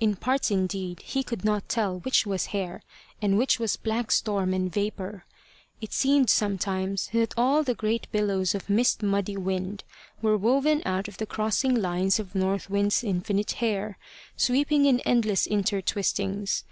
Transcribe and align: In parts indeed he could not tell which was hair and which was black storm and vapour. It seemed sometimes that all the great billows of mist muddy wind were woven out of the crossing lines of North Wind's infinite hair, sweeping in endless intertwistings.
In 0.00 0.14
parts 0.16 0.50
indeed 0.50 1.02
he 1.04 1.22
could 1.22 1.44
not 1.44 1.68
tell 1.68 1.98
which 1.98 2.24
was 2.24 2.46
hair 2.46 2.82
and 3.20 3.36
which 3.36 3.58
was 3.60 3.76
black 3.76 4.10
storm 4.10 4.54
and 4.54 4.72
vapour. 4.72 5.26
It 5.82 5.92
seemed 5.92 6.30
sometimes 6.30 7.10
that 7.12 7.34
all 7.36 7.62
the 7.62 7.74
great 7.74 8.10
billows 8.10 8.54
of 8.54 8.70
mist 8.70 9.02
muddy 9.02 9.36
wind 9.36 9.84
were 10.22 10.38
woven 10.38 10.80
out 10.86 11.08
of 11.08 11.18
the 11.18 11.26
crossing 11.26 11.74
lines 11.74 12.18
of 12.18 12.34
North 12.34 12.70
Wind's 12.70 13.04
infinite 13.04 13.50
hair, 13.60 13.98
sweeping 14.34 14.86
in 14.86 15.00
endless 15.00 15.46
intertwistings. 15.46 16.64